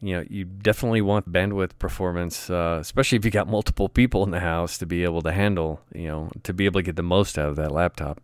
you 0.00 0.14
know, 0.14 0.24
you 0.28 0.44
definitely 0.44 1.02
want 1.02 1.30
bandwidth 1.30 1.78
performance, 1.78 2.48
uh, 2.48 2.78
especially 2.80 3.16
if 3.16 3.24
you 3.24 3.30
got 3.30 3.48
multiple 3.48 3.88
people 3.88 4.22
in 4.22 4.30
the 4.30 4.40
house 4.40 4.78
to 4.78 4.86
be 4.86 5.04
able 5.04 5.22
to 5.22 5.32
handle, 5.32 5.80
you 5.94 6.08
know, 6.08 6.30
to 6.42 6.54
be 6.54 6.64
able 6.64 6.80
to 6.80 6.84
get 6.84 6.96
the 6.96 7.02
most 7.02 7.38
out 7.38 7.48
of 7.48 7.56
that 7.56 7.72
laptop. 7.72 8.20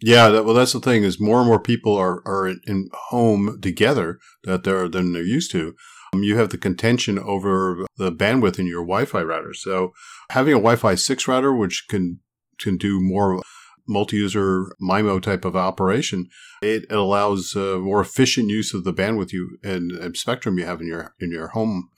Yeah, 0.00 0.28
that, 0.28 0.44
well, 0.44 0.54
that's 0.54 0.72
the 0.72 0.80
thing 0.80 1.02
is 1.02 1.20
more 1.20 1.40
and 1.40 1.48
more 1.48 1.60
people 1.60 1.96
are 1.96 2.22
are 2.26 2.48
in 2.48 2.88
home 2.92 3.60
together 3.60 4.18
that 4.44 4.62
they're 4.64 4.88
than 4.88 5.12
they're 5.12 5.22
used 5.22 5.50
to. 5.52 5.74
Um, 6.12 6.22
you 6.22 6.36
have 6.36 6.50
the 6.50 6.58
contention 6.58 7.18
over 7.18 7.84
the 7.96 8.12
bandwidth 8.12 8.58
in 8.58 8.66
your 8.66 8.82
Wi-Fi 8.82 9.22
router. 9.22 9.52
So 9.54 9.92
having 10.30 10.54
a 10.54 10.56
Wi-Fi 10.56 10.94
six 10.94 11.26
router, 11.26 11.52
which 11.52 11.86
can 11.88 12.20
can 12.58 12.76
do 12.76 13.00
more 13.00 13.42
multi-user 13.88 14.70
MIMO 14.80 15.20
type 15.20 15.44
of 15.44 15.56
operation, 15.56 16.26
it 16.62 16.84
allows 16.90 17.56
uh, 17.56 17.78
more 17.78 18.00
efficient 18.00 18.50
use 18.50 18.74
of 18.74 18.84
the 18.84 18.92
bandwidth 18.92 19.32
you 19.32 19.58
and, 19.64 19.92
and, 19.92 20.16
spectrum 20.16 20.58
you 20.58 20.66
have 20.66 20.80
in 20.80 20.86
your 20.86 21.14
in 21.20 21.32
your 21.32 21.48
home. 21.48 21.88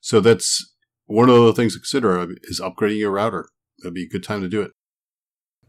So 0.00 0.20
that's 0.20 0.74
one 1.04 1.28
of 1.28 1.36
the 1.36 1.52
things 1.52 1.74
to 1.74 1.80
consider 1.80 2.18
uh, 2.18 2.26
is 2.44 2.60
upgrading 2.60 2.98
your 2.98 3.12
router. 3.12 3.48
That'd 3.80 3.94
be 3.94 4.04
a 4.04 4.08
good 4.08 4.24
time 4.24 4.40
to 4.40 4.48
do 4.48 4.62
it. 4.62 4.72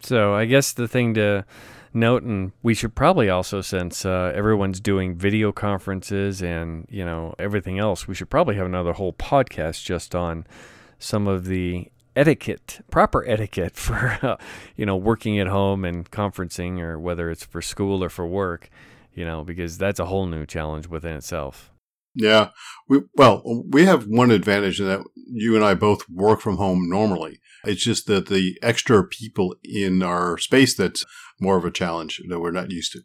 So 0.05 0.35
I 0.35 0.45
guess 0.45 0.71
the 0.71 0.87
thing 0.87 1.15
to 1.15 1.45
note, 1.91 2.21
and 2.21 2.51
we 2.61 2.75
should 2.75 2.93
probably 2.93 3.27
also, 3.27 3.61
since 3.61 4.05
uh, 4.05 4.31
everyone's 4.35 4.79
doing 4.79 5.15
video 5.15 5.51
conferences 5.51 6.43
and 6.43 6.85
you 6.91 7.03
know 7.03 7.33
everything 7.39 7.79
else, 7.79 8.07
we 8.07 8.13
should 8.13 8.29
probably 8.29 8.55
have 8.55 8.67
another 8.67 8.93
whole 8.93 9.13
podcast 9.13 9.83
just 9.83 10.13
on 10.13 10.45
some 10.99 11.27
of 11.27 11.45
the 11.45 11.91
etiquette, 12.15 12.81
proper 12.91 13.27
etiquette 13.27 13.75
for 13.75 14.19
uh, 14.21 14.37
you 14.75 14.85
know 14.85 14.95
working 14.95 15.39
at 15.39 15.47
home 15.47 15.83
and 15.83 16.11
conferencing, 16.11 16.79
or 16.79 16.99
whether 16.99 17.31
it's 17.31 17.43
for 17.43 17.61
school 17.61 18.03
or 18.03 18.09
for 18.09 18.27
work, 18.27 18.69
you 19.15 19.25
know, 19.25 19.43
because 19.43 19.79
that's 19.79 19.99
a 19.99 20.05
whole 20.05 20.27
new 20.27 20.45
challenge 20.45 20.87
within 20.87 21.15
itself. 21.15 21.71
Yeah, 22.13 22.49
we 22.87 23.01
well 23.15 23.41
we 23.71 23.85
have 23.85 24.05
one 24.05 24.29
advantage 24.29 24.79
in 24.79 24.85
that 24.85 25.01
you 25.31 25.55
and 25.55 25.65
I 25.65 25.73
both 25.73 26.07
work 26.09 26.41
from 26.41 26.57
home 26.57 26.87
normally. 26.89 27.39
It's 27.67 27.83
just 27.83 28.07
that 28.07 28.27
the 28.27 28.57
extra 28.61 29.03
people 29.03 29.55
in 29.63 30.03
our 30.03 30.37
space 30.37 30.75
that's 30.75 31.05
more 31.39 31.57
of 31.57 31.65
a 31.65 31.71
challenge 31.71 32.21
that 32.27 32.39
we're 32.39 32.51
not 32.51 32.71
used 32.71 32.93
to. 32.93 33.01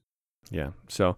Yeah. 0.51 0.71
So 0.89 1.17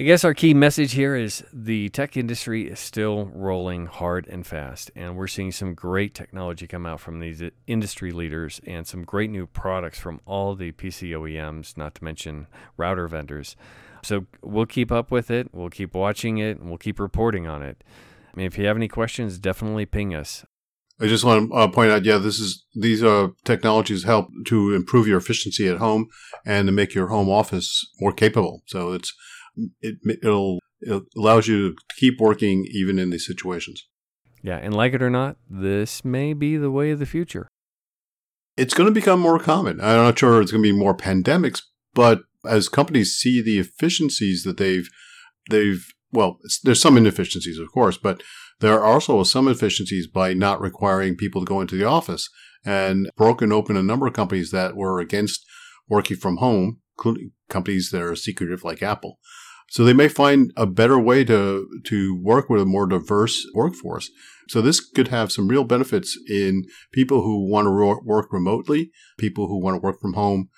I 0.00 0.04
guess 0.04 0.22
our 0.22 0.32
key 0.32 0.54
message 0.54 0.92
here 0.92 1.16
is 1.16 1.42
the 1.52 1.88
tech 1.88 2.16
industry 2.16 2.68
is 2.68 2.78
still 2.78 3.32
rolling 3.34 3.86
hard 3.86 4.28
and 4.28 4.46
fast, 4.46 4.92
and 4.94 5.16
we're 5.16 5.26
seeing 5.26 5.50
some 5.50 5.74
great 5.74 6.14
technology 6.14 6.68
come 6.68 6.86
out 6.86 7.00
from 7.00 7.18
these 7.18 7.42
industry 7.66 8.12
leaders 8.12 8.60
and 8.64 8.86
some 8.86 9.02
great 9.02 9.28
new 9.28 9.44
products 9.44 9.98
from 9.98 10.20
all 10.24 10.54
the 10.54 10.70
PC 10.70 11.10
OEMs, 11.10 11.76
not 11.76 11.96
to 11.96 12.04
mention 12.04 12.46
router 12.76 13.08
vendors. 13.08 13.56
So 14.04 14.26
we'll 14.40 14.66
keep 14.66 14.92
up 14.92 15.10
with 15.10 15.32
it, 15.32 15.48
we'll 15.52 15.68
keep 15.68 15.94
watching 15.94 16.38
it, 16.38 16.60
and 16.60 16.68
we'll 16.68 16.78
keep 16.78 17.00
reporting 17.00 17.48
on 17.48 17.62
it. 17.62 17.82
I 18.32 18.36
mean, 18.36 18.46
if 18.46 18.56
you 18.56 18.66
have 18.66 18.76
any 18.76 18.86
questions, 18.86 19.36
definitely 19.38 19.84
ping 19.84 20.14
us. 20.14 20.46
I 21.00 21.06
just 21.06 21.24
want 21.24 21.50
to 21.50 21.54
uh, 21.54 21.68
point 21.68 21.92
out, 21.92 22.04
yeah, 22.04 22.18
this 22.18 22.40
is 22.40 22.64
these 22.74 23.02
uh, 23.02 23.28
technologies 23.44 24.02
help 24.02 24.28
to 24.46 24.74
improve 24.74 25.06
your 25.06 25.18
efficiency 25.18 25.68
at 25.68 25.78
home 25.78 26.08
and 26.44 26.66
to 26.66 26.72
make 26.72 26.94
your 26.94 27.08
home 27.08 27.28
office 27.28 27.86
more 28.00 28.12
capable. 28.12 28.62
So 28.66 28.92
it's 28.92 29.14
it 29.80 29.96
it'll 30.22 30.58
it 30.80 31.02
allows 31.16 31.46
you 31.46 31.70
to 31.70 31.76
keep 31.98 32.20
working 32.20 32.66
even 32.70 32.98
in 32.98 33.10
these 33.10 33.26
situations. 33.26 33.86
Yeah, 34.42 34.56
and 34.56 34.74
like 34.74 34.92
it 34.92 35.02
or 35.02 35.10
not, 35.10 35.36
this 35.48 36.04
may 36.04 36.32
be 36.32 36.56
the 36.56 36.70
way 36.70 36.90
of 36.90 36.98
the 36.98 37.06
future. 37.06 37.48
It's 38.56 38.74
going 38.74 38.88
to 38.88 38.94
become 38.94 39.20
more 39.20 39.38
common. 39.38 39.80
I'm 39.80 39.98
not 39.98 40.18
sure 40.18 40.40
it's 40.40 40.50
going 40.50 40.64
to 40.64 40.72
be 40.72 40.76
more 40.76 40.96
pandemics, 40.96 41.62
but 41.94 42.22
as 42.48 42.68
companies 42.68 43.14
see 43.14 43.40
the 43.40 43.58
efficiencies 43.58 44.42
that 44.42 44.56
they've 44.56 44.88
they've 45.50 45.84
well, 46.12 46.38
there's 46.64 46.80
some 46.80 46.96
inefficiencies, 46.96 47.58
of 47.58 47.70
course, 47.70 47.98
but 47.98 48.22
there 48.60 48.74
are 48.74 48.84
also 48.84 49.22
some 49.22 49.48
efficiencies 49.48 50.06
by 50.06 50.34
not 50.34 50.60
requiring 50.60 51.16
people 51.16 51.42
to 51.42 51.48
go 51.48 51.60
into 51.60 51.76
the 51.76 51.84
office 51.84 52.28
and 52.64 53.08
broken 53.16 53.52
open 53.52 53.76
a 53.76 53.82
number 53.82 54.06
of 54.06 54.14
companies 54.14 54.50
that 54.50 54.76
were 54.76 54.98
against 54.98 55.44
working 55.88 56.16
from 56.16 56.38
home, 56.38 56.80
including 56.96 57.30
companies 57.48 57.90
that 57.92 58.02
are 58.02 58.16
secretive 58.16 58.64
like 58.64 58.82
Apple. 58.82 59.18
So 59.70 59.84
they 59.84 59.92
may 59.92 60.08
find 60.08 60.50
a 60.56 60.66
better 60.66 60.98
way 60.98 61.24
to, 61.24 61.68
to 61.86 62.20
work 62.22 62.48
with 62.48 62.62
a 62.62 62.66
more 62.66 62.86
diverse 62.86 63.46
workforce. 63.54 64.10
So 64.48 64.62
this 64.62 64.80
could 64.80 65.08
have 65.08 65.30
some 65.30 65.48
real 65.48 65.64
benefits 65.64 66.18
in 66.28 66.64
people 66.92 67.22
who 67.22 67.48
want 67.50 67.66
to 67.66 68.00
work 68.04 68.32
remotely, 68.32 68.90
people 69.18 69.46
who 69.46 69.60
want 69.62 69.74
to 69.76 69.80
work 69.80 70.00
from 70.00 70.14
home, 70.14 70.48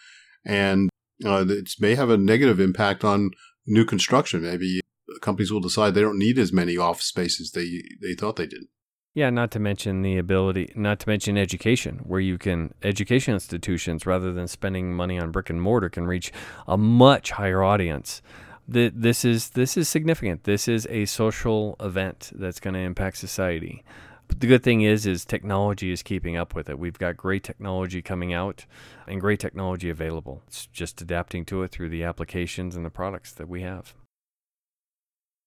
and 0.45 0.89
uh, 1.25 1.45
it 1.49 1.71
may 1.81 1.97
have 1.97 2.09
a 2.09 2.17
negative 2.17 2.61
impact 2.61 3.05
on 3.05 3.31
new 3.67 3.85
construction. 3.85 4.43
Maybe 4.43 4.80
companies 5.21 5.53
will 5.53 5.61
decide 5.61 5.95
they 5.95 6.01
don't 6.01 6.19
need 6.19 6.39
as 6.39 6.53
many 6.53 6.77
office 6.77 7.07
spaces 7.07 7.53
they 7.53 7.83
they 8.01 8.15
thought 8.15 8.37
they 8.37 8.47
did. 8.47 8.65
Yeah, 9.13 9.31
not 9.31 9.51
to 9.53 9.59
mention 9.59 10.03
the 10.03 10.19
ability, 10.19 10.73
not 10.77 11.01
to 11.01 11.09
mention 11.09 11.37
education, 11.37 12.03
where 12.05 12.21
you 12.21 12.39
can, 12.39 12.75
education 12.85 13.35
institutions, 13.35 14.07
rather 14.07 14.33
than 14.33 14.47
spending 14.47 14.95
money 14.95 15.19
on 15.19 15.33
brick 15.33 15.51
and 15.51 15.61
mortar, 15.61 15.89
can 15.89 16.07
reach 16.07 16.31
a 16.69 16.79
much 16.79 17.33
higher 17.33 17.61
audience 17.61 18.23
this 18.71 19.25
is 19.25 19.51
this 19.51 19.77
is 19.77 19.89
significant. 19.89 20.45
This 20.45 20.69
is 20.69 20.87
a 20.91 21.05
social 21.07 21.77
event 21.81 22.31
that's 22.35 22.61
going 22.61 22.75
to 22.75 22.81
impact 22.81 23.19
society. 23.19 23.85
But 24.29 24.39
the 24.39 24.47
good 24.47 24.63
thing 24.63 24.83
is, 24.83 25.07
is 25.07 25.25
technology 25.25 25.91
is 25.91 26.05
keeping 26.05 26.37
up 26.37 26.55
with 26.55 26.71
it. 26.71 26.79
We've 26.79 26.99
got 26.99 27.17
great 27.17 27.43
technology 27.43 28.01
coming 28.01 28.33
out 28.33 28.65
and 29.09 29.21
great 29.21 29.41
technology 29.41 29.91
available. 29.91 30.43
It's 30.47 30.67
just 30.67 31.01
adapting 31.01 31.45
to 31.47 31.65
it 31.65 31.73
through 31.73 31.89
the 31.89 32.05
applications 32.05 32.77
and 32.77 32.87
the 32.87 32.91
products 32.91 33.33
that 33.33 33.49
we 33.49 33.63
have. 33.63 33.95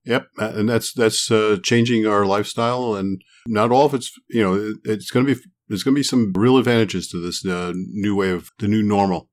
Yep, 0.05 0.27
and 0.38 0.67
that's 0.67 0.93
that's 0.93 1.31
uh, 1.31 1.57
changing 1.63 2.05
our 2.05 2.25
lifestyle, 2.25 2.95
and 2.95 3.22
not 3.48 3.72
all 3.72 3.86
of 3.86 3.93
it's 3.93 4.12
you 4.29 4.43
know 4.43 4.75
it's 4.83 5.12
going 5.12 5.25
to 5.25 5.36
be 5.36 5.41
there's 5.69 5.83
going 5.83 5.95
to 5.95 6.00
be 6.00 6.03
some 6.03 6.33
real 6.36 6.57
advantages 6.57 7.07
to 7.10 7.22
this 7.22 7.45
uh, 7.45 7.72
new 7.75 8.15
way 8.15 8.29
of 8.29 8.50
the 8.60 8.67
new 8.67 8.83
normal. 8.83 9.29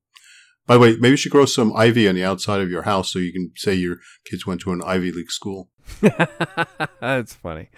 By 0.67 0.75
the 0.75 0.81
way, 0.81 0.93
maybe 0.93 1.11
you 1.11 1.17
should 1.17 1.33
grow 1.33 1.47
some 1.47 1.75
ivy 1.75 2.09
on 2.09 2.15
the 2.15 2.25
outside 2.25 2.61
of 2.61 2.71
your 2.71 2.83
house 2.83 3.11
so 3.11 3.19
you 3.19 3.33
can 3.33 3.50
say 3.57 3.75
your 3.75 3.97
kids 4.25 4.47
went 4.47 4.61
to 4.61 4.71
an 4.71 4.83
Ivy 4.87 5.11
League 5.11 5.33
school. 5.33 5.69
That's 7.00 7.35
funny. 7.35 7.71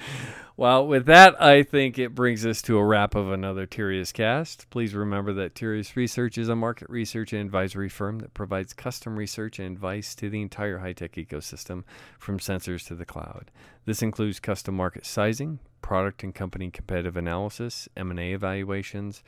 Well, 0.55 0.87
with 0.87 1.07
that, 1.07 1.41
I 1.41 1.63
think 1.63 1.99
it 1.99 2.15
brings 2.15 2.45
us 2.45 2.61
to 2.63 2.77
a 2.77 2.85
wrap 2.85 3.15
of 3.15 3.31
another 3.31 3.67
Tirias 3.67 4.13
cast. 4.13 4.69
Please 4.69 4.95
remember 4.95 5.33
that 5.33 5.55
Tirias 5.55 5.97
Research 5.97 6.37
is 6.37 6.51
a 6.51 6.55
market 6.57 6.91
research 6.91 7.33
and 7.33 7.41
advisory 7.41 7.89
firm 7.89 8.19
that 8.19 8.35
provides 8.35 8.75
custom 8.75 9.17
research 9.17 9.59
and 9.59 9.75
advice 9.75 10.15
to 10.17 10.29
the 10.29 10.43
entire 10.43 10.79
high 10.79 10.93
tech 10.93 11.13
ecosystem 11.13 11.85
from 12.19 12.39
sensors 12.39 12.87
to 12.89 12.95
the 12.95 13.07
cloud. 13.07 13.51
This 13.87 14.03
includes 14.03 14.41
custom 14.41 14.77
market 14.77 15.07
sizing, 15.07 15.59
product 15.81 16.23
and 16.23 16.35
company 16.35 16.71
competitive 16.71 17.17
analysis, 17.17 17.89
M&A 17.97 18.35
evaluations, 18.35 19.23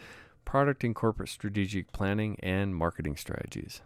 product 0.44 0.84
and 0.84 0.94
corporate 0.94 1.30
strategic 1.30 1.90
planning, 1.90 2.36
and 2.42 2.76
marketing 2.76 3.16
strategies. 3.16 3.80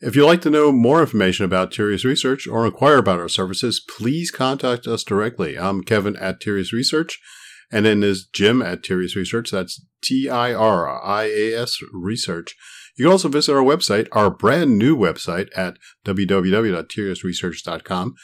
If 0.00 0.16
you'd 0.16 0.26
like 0.26 0.42
to 0.42 0.50
know 0.50 0.72
more 0.72 1.00
information 1.00 1.44
about 1.44 1.70
Tirias 1.70 2.04
Research 2.04 2.46
or 2.46 2.66
inquire 2.66 2.98
about 2.98 3.20
our 3.20 3.28
services, 3.28 3.80
please 3.80 4.30
contact 4.30 4.86
us 4.86 5.04
directly. 5.04 5.58
I'm 5.58 5.82
Kevin 5.82 6.16
at 6.16 6.40
Tirias 6.40 6.72
Research, 6.72 7.18
and 7.70 7.86
then 7.86 8.00
there's 8.00 8.26
Jim 8.26 8.60
at 8.60 8.82
Tirias 8.82 9.16
Research. 9.16 9.50
That's 9.50 9.82
T 10.02 10.28
I 10.28 10.52
R 10.52 11.02
I 11.02 11.24
A 11.24 11.54
S 11.54 11.78
Research. 11.92 12.54
You 12.96 13.06
can 13.06 13.12
also 13.12 13.28
visit 13.28 13.54
our 13.54 13.62
website, 13.62 14.08
our 14.12 14.30
brand 14.30 14.78
new 14.78 14.96
website 14.96 15.48
at 15.56 15.78
www.tiriasresearch.com. 16.04 18.14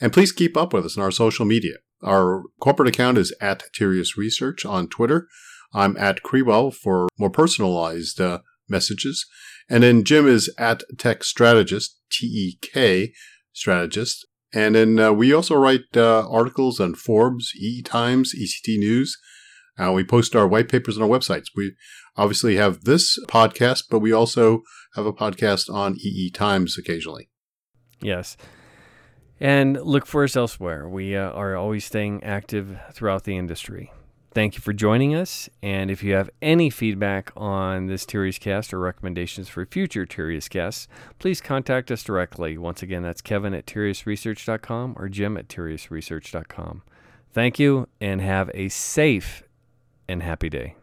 And 0.00 0.12
please 0.12 0.32
keep 0.32 0.56
up 0.56 0.72
with 0.72 0.86
us 0.86 0.96
on 0.96 1.04
our 1.04 1.10
social 1.10 1.44
media. 1.44 1.74
Our 2.02 2.44
corporate 2.60 2.88
account 2.88 3.18
is 3.18 3.34
at 3.40 3.64
Tirias 3.78 4.16
Research 4.16 4.64
on 4.64 4.88
Twitter. 4.88 5.28
I'm 5.72 5.96
at 5.96 6.22
Krewell 6.22 6.74
for 6.74 7.08
more 7.18 7.30
personalized 7.30 8.20
uh, 8.20 8.40
messages. 8.70 9.26
And 9.68 9.82
then 9.82 10.04
Jim 10.04 10.26
is 10.26 10.52
at 10.58 10.82
Tech 10.98 11.22
Strategist, 11.24 11.98
T 12.10 12.26
E 12.26 12.58
K 12.62 13.12
Strategist. 13.52 14.26
And 14.52 14.74
then 14.74 14.98
uh, 14.98 15.12
we 15.12 15.32
also 15.32 15.54
write 15.54 15.96
uh, 15.96 16.28
articles 16.28 16.80
on 16.80 16.94
Forbes, 16.94 17.52
E 17.54 17.82
Times, 17.82 18.34
ECT 18.34 18.78
News, 18.78 19.16
Uh, 19.80 19.92
we 19.92 20.04
post 20.04 20.36
our 20.36 20.46
white 20.46 20.68
papers 20.68 20.96
on 20.96 21.02
our 21.02 21.08
websites. 21.08 21.46
We 21.56 21.74
obviously 22.16 22.56
have 22.56 22.84
this 22.84 23.18
podcast, 23.28 23.84
but 23.90 24.00
we 24.00 24.12
also 24.12 24.62
have 24.94 25.06
a 25.06 25.12
podcast 25.12 25.72
on 25.72 25.96
EE 25.96 26.30
Times 26.30 26.76
occasionally. 26.76 27.30
Yes. 28.02 28.36
And 29.38 29.80
look 29.80 30.04
for 30.04 30.24
us 30.24 30.36
elsewhere. 30.36 30.86
We 30.88 31.16
uh, 31.16 31.30
are 31.30 31.56
always 31.56 31.84
staying 31.84 32.22
active 32.24 32.78
throughout 32.92 33.24
the 33.24 33.38
industry. 33.38 33.90
Thank 34.32 34.54
you 34.54 34.60
for 34.60 34.72
joining 34.72 35.14
us. 35.14 35.48
And 35.62 35.90
if 35.90 36.02
you 36.04 36.14
have 36.14 36.30
any 36.40 36.70
feedback 36.70 37.32
on 37.36 37.86
this 37.86 38.06
Tirias 38.06 38.38
cast 38.38 38.72
or 38.72 38.78
recommendations 38.78 39.48
for 39.48 39.66
future 39.66 40.06
Tirias 40.06 40.48
casts, 40.48 40.86
please 41.18 41.40
contact 41.40 41.90
us 41.90 42.04
directly. 42.04 42.56
Once 42.56 42.82
again, 42.82 43.02
that's 43.02 43.20
Kevin 43.20 43.54
at 43.54 43.66
TiriasResearch.com 43.66 44.94
or 44.96 45.08
Jim 45.08 45.36
at 45.36 45.48
TiriasResearch.com. 45.48 46.82
Thank 47.32 47.58
you 47.58 47.88
and 48.00 48.20
have 48.20 48.50
a 48.54 48.68
safe 48.68 49.42
and 50.08 50.22
happy 50.22 50.48
day. 50.48 50.76